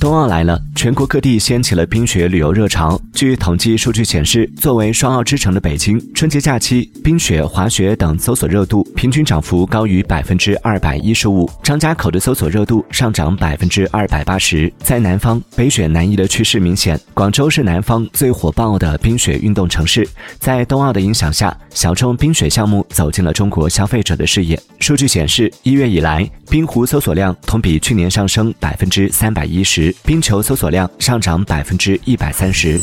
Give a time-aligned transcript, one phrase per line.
[0.00, 3.00] 冬奥来了，全国各地掀起了冰雪旅游热潮。
[3.14, 11.50] 据统计数据显示，作为双奥之城的北京，春节假期冰雪、滑雪等搜索热度平均涨幅高于百分之二百一十五。
[11.62, 14.70] 张家口的搜索热度上涨百分之二百八十。
[14.78, 17.00] 在南方，北雪南移的趋势明显。
[17.14, 20.06] 广州是南方最火爆的冰雪运动城市。
[20.38, 24.60] 在冬奥的影响下，小众冰雪项目走进了中国消费者的视野。
[24.78, 29.94] 数据显示，一月以来，冰壶搜索量同比去年上升百分之三百一十。
[30.04, 32.78] 冰球搜索量上涨百分之一百三十。